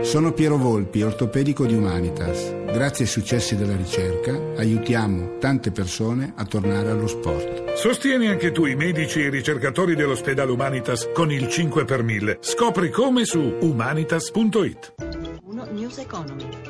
Sono 0.00 0.32
Piero 0.32 0.56
Volpi, 0.56 1.02
ortopedico 1.02 1.66
di 1.66 1.74
Humanitas. 1.74 2.54
Grazie 2.66 3.04
ai 3.04 3.10
successi 3.10 3.56
della 3.56 3.74
ricerca 3.74 4.32
aiutiamo 4.56 5.38
tante 5.38 5.72
persone 5.72 6.32
a 6.36 6.44
tornare 6.44 6.90
allo 6.90 7.08
sport. 7.08 7.74
Sostieni 7.74 8.28
anche 8.28 8.52
tu 8.52 8.64
i 8.64 8.76
medici 8.76 9.20
e 9.20 9.26
i 9.26 9.30
ricercatori 9.30 9.96
dell'ospedale 9.96 10.52
Humanitas 10.52 11.10
con 11.12 11.32
il 11.32 11.48
5 11.48 11.84
per 11.84 12.04
1000. 12.04 12.38
Scopri 12.40 12.90
come 12.90 13.24
su 13.24 13.56
humanitas.it. 13.60 14.94
1 15.44 15.68
News 15.72 15.98
Economy. 15.98 16.67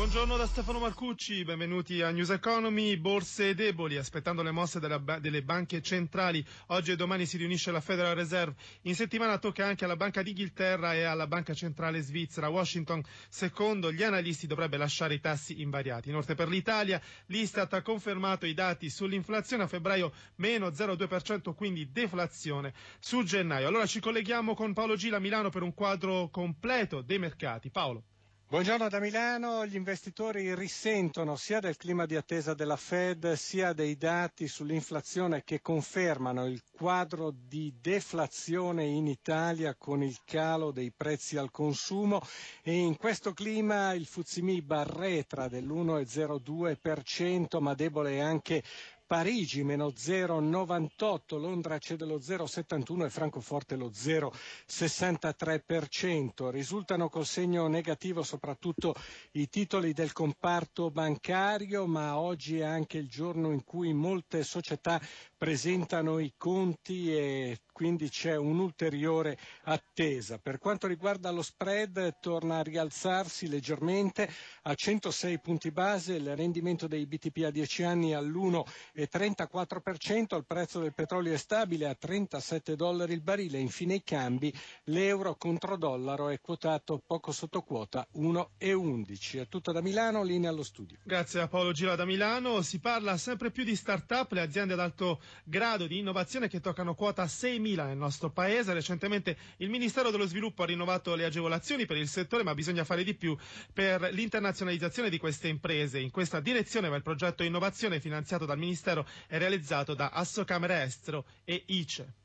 Buongiorno 0.00 0.38
da 0.38 0.46
Stefano 0.46 0.78
Marcucci, 0.78 1.44
benvenuti 1.44 2.00
a 2.00 2.10
News 2.10 2.30
Economy. 2.30 2.96
Borse 2.96 3.54
deboli, 3.54 3.98
aspettando 3.98 4.42
le 4.42 4.50
mosse 4.50 4.80
ba- 4.80 5.18
delle 5.18 5.42
banche 5.42 5.82
centrali. 5.82 6.42
Oggi 6.68 6.92
e 6.92 6.96
domani 6.96 7.26
si 7.26 7.36
riunisce 7.36 7.70
la 7.70 7.82
Federal 7.82 8.14
Reserve. 8.14 8.54
In 8.84 8.94
settimana 8.94 9.36
tocca 9.36 9.66
anche 9.66 9.84
alla 9.84 9.96
Banca 9.96 10.22
d'Inghilterra 10.22 10.94
e 10.94 11.02
alla 11.02 11.26
Banca 11.26 11.52
Centrale 11.52 12.00
Svizzera. 12.00 12.48
Washington, 12.48 13.02
secondo 13.28 13.92
gli 13.92 14.02
analisti, 14.02 14.46
dovrebbe 14.46 14.78
lasciare 14.78 15.12
i 15.12 15.20
tassi 15.20 15.60
invariati. 15.60 16.08
Inoltre 16.08 16.34
per 16.34 16.48
l'Italia, 16.48 16.98
l'Istat 17.26 17.74
ha 17.74 17.82
confermato 17.82 18.46
i 18.46 18.54
dati 18.54 18.88
sull'inflazione 18.88 19.64
a 19.64 19.68
febbraio 19.68 20.14
meno 20.36 20.68
0,2%, 20.68 21.54
quindi 21.54 21.92
deflazione 21.92 22.72
su 23.00 23.22
gennaio. 23.22 23.68
Allora 23.68 23.84
ci 23.84 24.00
colleghiamo 24.00 24.54
con 24.54 24.72
Paolo 24.72 24.96
Gila 24.96 25.18
a 25.18 25.20
Milano 25.20 25.50
per 25.50 25.60
un 25.60 25.74
quadro 25.74 26.30
completo 26.30 27.02
dei 27.02 27.18
mercati. 27.18 27.68
Paolo. 27.68 28.04
Buongiorno 28.50 28.88
da 28.88 28.98
Milano, 28.98 29.64
gli 29.64 29.76
investitori 29.76 30.52
risentono 30.56 31.36
sia 31.36 31.60
del 31.60 31.76
clima 31.76 32.04
di 32.04 32.16
attesa 32.16 32.52
della 32.52 32.74
Fed 32.74 33.34
sia 33.34 33.72
dei 33.72 33.96
dati 33.96 34.48
sull'inflazione 34.48 35.44
che 35.44 35.60
confermano 35.60 36.46
il 36.46 36.60
quadro 36.72 37.32
di 37.32 37.72
deflazione 37.80 38.86
in 38.86 39.06
Italia 39.06 39.76
con 39.76 40.02
il 40.02 40.18
calo 40.24 40.72
dei 40.72 40.90
prezzi 40.90 41.36
al 41.36 41.52
consumo. 41.52 42.20
E 42.64 42.74
in 42.74 42.96
questo 42.96 43.34
clima 43.34 43.92
il 43.92 44.06
Fuzimib 44.06 44.68
arretra 44.72 45.46
dell'1,02% 45.46 47.60
ma 47.60 47.74
debole 47.74 48.20
anche 48.20 48.64
Parigi 49.10 49.64
meno 49.64 49.88
0,98, 49.88 51.36
Londra 51.40 51.78
cede 51.78 52.04
lo 52.04 52.18
0,71 52.18 53.06
e 53.06 53.10
Francoforte 53.10 53.74
lo 53.74 53.88
0,63%. 53.88 56.48
Risultano 56.50 57.08
col 57.08 57.26
segno 57.26 57.66
negativo 57.66 58.22
soprattutto 58.22 58.94
i 59.32 59.48
titoli 59.48 59.92
del 59.94 60.12
comparto 60.12 60.92
bancario, 60.92 61.88
ma 61.88 62.20
oggi 62.20 62.60
è 62.60 62.64
anche 62.64 62.98
il 62.98 63.08
giorno 63.08 63.50
in 63.50 63.64
cui 63.64 63.92
molte 63.92 64.44
società 64.44 65.00
presentano 65.40 66.18
i 66.18 66.34
conti 66.36 67.16
e 67.16 67.60
quindi 67.80 68.10
c'è 68.10 68.36
un'ulteriore 68.36 69.38
attesa. 69.62 70.36
Per 70.36 70.58
quanto 70.58 70.86
riguarda 70.86 71.30
lo 71.30 71.40
spread 71.40 72.18
torna 72.20 72.58
a 72.58 72.62
rialzarsi 72.62 73.48
leggermente 73.48 74.30
a 74.64 74.74
106 74.74 75.40
punti 75.40 75.70
base, 75.70 76.16
il 76.16 76.36
rendimento 76.36 76.86
dei 76.86 77.06
BTP 77.06 77.44
a 77.46 77.50
10 77.50 77.82
anni 77.84 78.12
all'1,34%, 78.12 80.36
il 80.36 80.44
prezzo 80.46 80.80
del 80.80 80.92
petrolio 80.92 81.32
è 81.32 81.38
stabile 81.38 81.88
a 81.88 81.94
37 81.94 82.76
dollari 82.76 83.14
il 83.14 83.22
barile, 83.22 83.58
infine 83.58 83.94
i 83.94 84.02
cambi, 84.02 84.52
l'euro 84.84 85.36
contro 85.36 85.78
dollaro 85.78 86.28
è 86.28 86.38
quotato 86.38 87.02
poco 87.06 87.32
sotto 87.32 87.62
quota 87.62 88.06
1,11. 88.18 89.40
È 89.40 89.48
tutto 89.48 89.72
da 89.72 89.80
Milano, 89.80 90.22
linea 90.22 90.50
allo 90.50 90.64
studio. 90.64 90.98
Grazie 91.02 91.40
a 91.40 91.48
Paolo 91.48 91.72
Gira 91.72 91.96
da 91.96 92.04
Milano, 92.04 92.60
si 92.60 92.78
parla 92.78 93.16
sempre 93.16 93.50
più 93.50 93.64
di 93.64 93.74
start-up, 93.74 94.32
le 94.32 94.42
aziende 94.42 94.74
ad 94.74 94.80
alto 94.80 95.18
grado 95.44 95.86
di 95.86 95.98
innovazione 95.98 96.48
che 96.48 96.60
toccano 96.60 96.94
quota 96.94 97.24
6.000 97.24 97.86
nel 97.86 97.96
nostro 97.96 98.30
paese. 98.30 98.72
Recentemente 98.72 99.36
il 99.58 99.70
Ministero 99.70 100.10
dello 100.10 100.26
Sviluppo 100.26 100.62
ha 100.62 100.66
rinnovato 100.66 101.14
le 101.14 101.24
agevolazioni 101.24 101.86
per 101.86 101.96
il 101.96 102.08
settore, 102.08 102.42
ma 102.42 102.54
bisogna 102.54 102.84
fare 102.84 103.04
di 103.04 103.14
più 103.14 103.36
per 103.72 104.08
l'internazionalizzazione 104.12 105.10
di 105.10 105.18
queste 105.18 105.48
imprese. 105.48 105.98
In 105.98 106.10
questa 106.10 106.40
direzione 106.40 106.88
va 106.88 106.96
il 106.96 107.02
progetto 107.02 107.42
Innovazione 107.42 108.00
finanziato 108.00 108.46
dal 108.46 108.58
Ministero 108.58 109.06
e 109.28 109.38
realizzato 109.38 109.94
da 109.94 110.08
Assocamere 110.10 110.82
Estero 110.82 111.24
e 111.44 111.62
ICE. 111.66 112.19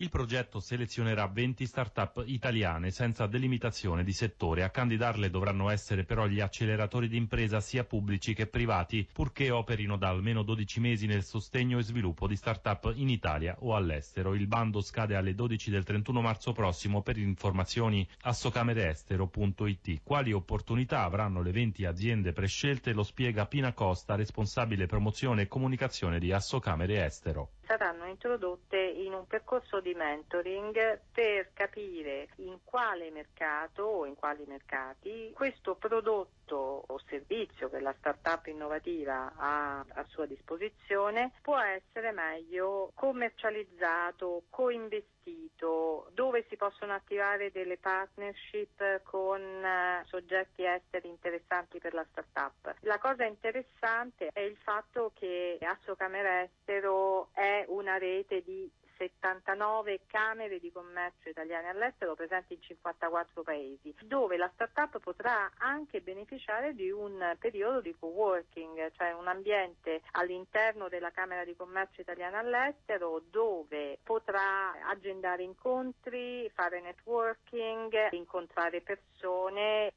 Il 0.00 0.10
progetto 0.10 0.60
selezionerà 0.60 1.26
20 1.26 1.66
start-up 1.66 2.22
italiane 2.24 2.92
senza 2.92 3.26
delimitazione 3.26 4.04
di 4.04 4.12
settore. 4.12 4.62
A 4.62 4.70
candidarle 4.70 5.28
dovranno 5.28 5.70
essere 5.70 6.04
però 6.04 6.28
gli 6.28 6.38
acceleratori 6.38 7.08
di 7.08 7.16
impresa 7.16 7.58
sia 7.58 7.82
pubblici 7.82 8.32
che 8.32 8.46
privati, 8.46 9.08
purché 9.12 9.50
operino 9.50 9.96
da 9.96 10.08
almeno 10.08 10.44
12 10.44 10.78
mesi 10.78 11.06
nel 11.06 11.24
sostegno 11.24 11.80
e 11.80 11.82
sviluppo 11.82 12.28
di 12.28 12.36
start-up 12.36 12.92
in 12.94 13.08
Italia 13.08 13.56
o 13.58 13.74
all'estero. 13.74 14.34
Il 14.34 14.46
bando 14.46 14.82
scade 14.82 15.16
alle 15.16 15.34
12 15.34 15.68
del 15.68 15.82
31 15.82 16.20
marzo 16.20 16.52
prossimo 16.52 17.02
per 17.02 17.18
informazioni 17.18 18.08
assocamereestero.it. 18.20 20.02
Quali 20.04 20.30
opportunità 20.32 21.02
avranno 21.02 21.42
le 21.42 21.50
20 21.50 21.84
aziende 21.86 22.32
prescelte 22.32 22.92
lo 22.92 23.02
spiega 23.02 23.46
Pina 23.46 23.72
Costa, 23.72 24.14
responsabile 24.14 24.86
promozione 24.86 25.42
e 25.42 25.48
comunicazione 25.48 26.20
di 26.20 26.30
Assocamere 26.30 27.04
Estero 27.04 27.50
saranno 27.68 28.06
introdotte 28.06 28.78
in 28.78 29.12
un 29.12 29.26
percorso 29.26 29.80
di 29.80 29.92
mentoring 29.92 31.00
per 31.12 31.52
capire 31.52 32.28
in 32.36 32.58
quale 32.64 33.10
mercato 33.10 33.82
o 33.82 34.06
in 34.06 34.14
quali 34.14 34.44
mercati 34.46 35.30
questo 35.34 35.74
prodotto 35.74 36.37
o 36.56 37.00
servizio 37.08 37.68
che 37.68 37.80
la 37.80 37.94
startup 37.98 38.46
innovativa 38.46 39.32
ha 39.36 39.78
a 39.80 40.04
sua 40.08 40.26
disposizione 40.26 41.32
può 41.42 41.58
essere 41.58 42.12
meglio 42.12 42.90
commercializzato, 42.94 44.44
coinvestito, 44.50 46.10
dove 46.14 46.44
si 46.48 46.56
possono 46.56 46.94
attivare 46.94 47.50
delle 47.50 47.76
partnership 47.78 49.02
con 49.02 49.40
eh, 49.40 50.04
soggetti 50.06 50.64
esteri 50.64 51.08
interessanti 51.08 51.78
per 51.78 51.94
la 51.94 52.06
startup. 52.10 52.76
La 52.80 52.98
cosa 52.98 53.24
interessante 53.24 54.30
è 54.32 54.40
il 54.40 54.56
fatto 54.56 55.12
che 55.14 55.58
Asso 55.60 55.94
Camera 55.96 56.42
Estero 56.42 57.28
è 57.32 57.64
una 57.68 57.98
rete 57.98 58.42
di 58.42 58.70
79 58.98 60.00
camere 60.06 60.58
di 60.58 60.72
commercio 60.72 61.28
italiane 61.28 61.68
all'estero 61.68 62.14
presenti 62.14 62.54
in 62.54 62.60
54 62.60 63.42
paesi, 63.42 63.94
dove 64.02 64.36
la 64.36 64.50
startup 64.52 64.98
potrà 64.98 65.52
anche 65.58 66.00
beneficiare 66.00 66.74
di 66.74 66.90
un 66.90 67.36
periodo 67.38 67.80
di 67.80 67.94
co-working, 67.98 68.90
cioè 68.92 69.12
un 69.12 69.28
ambiente 69.28 70.02
all'interno 70.12 70.88
della 70.88 71.10
Camera 71.10 71.44
di 71.44 71.54
Commercio 71.54 72.00
italiana 72.00 72.38
all'estero 72.38 73.22
dove 73.30 73.98
potrà 74.02 74.72
agendare 74.88 75.44
incontri, 75.44 76.50
fare 76.54 76.80
networking, 76.80 78.12
incontrare 78.12 78.80
persone. 78.80 79.92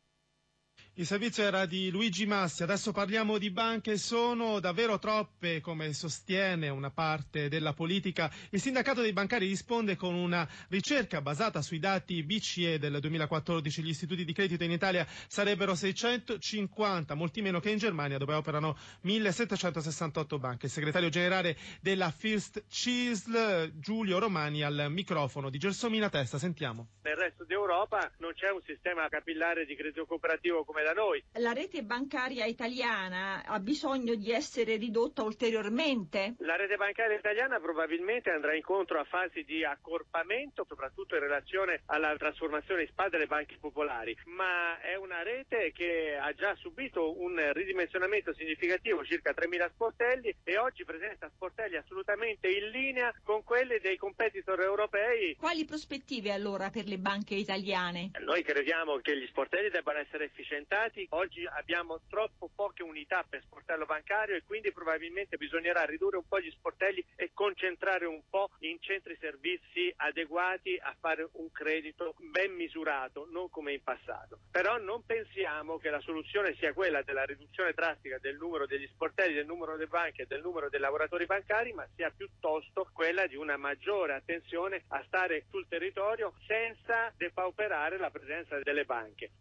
Il 0.96 1.06
servizio 1.06 1.44
era 1.44 1.66
di 1.66 1.90
Luigi 1.90 2.26
Massi, 2.26 2.64
adesso 2.64 2.92
parliamo 2.92 3.38
di 3.38 3.50
banche, 3.50 3.98
sono 3.98 4.60
davvero 4.60 5.00
troppe 5.00 5.62
come 5.62 5.94
sostiene 5.94 6.68
una 6.68 6.92
parte 6.92 7.48
della 7.48 7.72
politica. 7.72 8.30
Il 8.50 8.60
sindacato 8.60 9.00
dei 9.00 9.14
bancari 9.14 9.48
risponde 9.48 9.96
con 9.96 10.16
una 10.16 10.46
ricerca 10.68 11.22
basata 11.22 11.62
sui 11.62 11.80
dati 11.80 12.22
BCE 12.24 12.78
del 12.78 13.00
2014. 13.00 13.82
Gli 13.82 13.88
istituti 13.88 14.26
di 14.26 14.34
credito 14.34 14.66
in 14.66 14.72
Italia 14.72 15.08
sarebbero 15.28 15.76
650, 15.76 17.16
molti 17.16 17.42
meno 17.42 17.62
che 17.62 17.70
in 17.70 17.78
Germania 17.78 18.18
dove 18.18 18.34
operano 18.34 18.78
1768 19.00 20.40
banche. 20.40 20.66
Il 20.66 20.74
segretario 20.74 21.08
generale 21.08 21.56
della 21.80 22.12
First 22.12 22.66
CISL, 22.68 23.80
Giulio 23.80 24.20
Romani, 24.20 24.62
al 24.62 24.88
microfono 24.90 25.50
di 25.50 25.58
Gelsomina 25.58 26.10
Testa. 26.10 26.38
Sentiamo. 26.38 26.90
Nel 27.04 27.16
resto 27.16 27.46
d'Europa 27.46 28.12
non 28.18 28.34
c'è 28.34 28.52
un 28.52 28.62
sistema 28.66 29.08
capillare 29.08 29.66
di 29.66 29.74
credito 29.78 30.06
cooperativo 30.06 30.66
come 30.66 30.80
da 30.84 30.94
noi. 30.94 31.24
La 31.34 31.54
rete 31.54 31.84
bancaria 31.84 32.46
italiana 32.46 33.44
ha 33.46 33.60
bisogno 33.60 34.16
di 34.16 34.32
essere 34.32 34.78
ridotta 34.78 35.24
ulteriormente? 35.24 36.36
La 36.40 36.56
rete 36.56 36.76
bancaria 36.78 37.18
italiana 37.18 37.60
probabilmente 37.60 38.30
andrà 38.30 38.56
incontro 38.56 39.00
a 39.00 39.04
fasi 39.04 39.44
di 39.44 39.64
accorpamento, 39.64 40.66
soprattutto 40.68 41.16
in 41.16 41.22
relazione 41.22 41.82
alla 41.88 42.16
trasformazione 42.16 42.84
in 42.84 42.88
SPA 42.88 43.10
delle 43.10 43.28
banche 43.28 43.58
popolari, 43.60 44.18
ma 44.26 44.80
è 44.80 44.96
una 44.96 45.24
rete 45.24 45.72
che 45.74 46.18
ha 46.20 46.34
già 46.34 46.56
subito 46.56 47.20
un 47.20 47.52
ridimensionamento 47.54 48.34
significativo, 48.34 49.04
circa 49.04 49.32
3.000 49.32 49.70
sportelli, 49.74 50.36
e 50.44 50.58
oggi 50.58 50.84
presenta 50.84 51.30
sportelli 51.34 51.78
assolutamente 51.78 52.48
in 52.48 52.70
linea 52.70 53.14
con 53.24 53.44
quelli 53.44 53.80
dei 53.80 53.98
competitor 53.98 54.62
europei. 54.62 55.36
Quali 55.36 55.66
prospettive 55.66 56.32
allora 56.32 56.70
per 56.70 56.86
le 56.86 56.98
banche 56.98 57.36
italiane? 57.36 58.12
Noi 58.20 58.44
crediamo 58.44 58.98
che 58.98 59.18
gli 59.18 59.28
sportelli 59.28 59.70
debbano 59.70 60.00
essere 60.00 60.26
efficienti 60.26 60.71
aumentati, 60.72 61.06
oggi 61.12 61.46
abbiamo 61.46 62.00
troppo 62.08 62.50
poche 62.56 62.82
unità 62.82 63.26
per 63.28 63.42
sportello 63.44 63.86
bancario 63.86 64.36
e 64.36 64.44
quindi 64.44 64.72
probabilmente 64.72 65.36
bisognerà 65.36 65.84
ridurre 65.84 66.18
un 66.18 66.28
po' 66.28 66.40
gli 66.40 66.50
sportelli 66.52 67.04
e 67.16 67.32
concentrare 67.34 68.06
un 68.06 68.22
po' 68.30 68.52
in 68.60 68.78
centri 68.80 69.18
servizi 69.20 69.94
adeguati 69.98 70.80
a 70.82 70.96
fare 71.00 71.28
un 71.34 71.52
credito 71.52 72.16
ben 72.32 72.54
misurato, 72.54 73.28
non 73.32 73.50
come 73.50 73.74
in 73.74 73.84
passato. 73.84 74.40
Però 74.50 74.78
non 74.78 75.06
pensiamo 75.06 75.78
che 75.78 75.90
la 75.90 76.00
soluzione 76.00 76.56
sia 76.56 76.74
quella 76.74 77.02
della 77.02 77.26
riduzione 77.26 77.74
drastica 77.74 78.18
del 78.20 78.38
numero 78.38 78.66
degli 78.66 78.88
sportelli, 78.94 79.34
del 79.34 79.46
numero 79.46 79.74
delle 79.74 79.88
banche 79.88 80.24
e 80.24 80.26
del 80.26 80.42
numero 80.42 80.70
dei 80.70 80.80
lavoratori 80.80 81.26
bancari, 81.26 81.74
ma 81.74 81.88
sia 81.96 82.12
piuttosto 82.16 82.88
quella 82.94 83.28
di 83.28 83.36
una 83.36 83.58
maggiore 83.58 84.14
attenzione 84.14 84.84
a 84.88 85.04
stare 85.06 85.46
sul 85.50 85.68
territorio 85.68 86.34
senza 86.48 87.12
depauperare 87.18 87.98
la 87.98 88.10
presenza 88.10 88.58
delle 88.60 88.86
banche. 88.86 89.32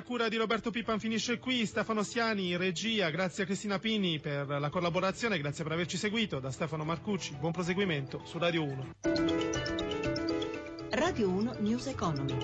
A 0.00 0.02
cura 0.02 0.28
di 0.30 0.36
Roberto 0.36 0.70
Pippan 0.70 0.98
finisce 0.98 1.38
qui, 1.38 1.66
Stefano 1.66 2.02
Siani, 2.02 2.56
regia, 2.56 3.10
grazie 3.10 3.42
a 3.42 3.46
Cristina 3.46 3.78
Pini 3.78 4.18
per 4.18 4.48
la 4.48 4.70
collaborazione, 4.70 5.38
grazie 5.38 5.62
per 5.62 5.74
averci 5.74 5.98
seguito, 5.98 6.40
da 6.40 6.50
Stefano 6.50 6.84
Marcucci, 6.84 7.36
buon 7.38 7.52
proseguimento 7.52 8.22
su 8.24 8.38
Radio 8.38 8.64
1. 8.64 8.94
Radio 10.88 11.28
1 11.28 11.56
News 11.58 11.86
Economy. 11.88 12.34